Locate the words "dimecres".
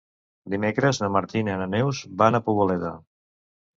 0.53-1.01